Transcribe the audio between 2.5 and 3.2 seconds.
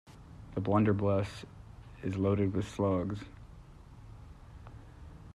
with slugs.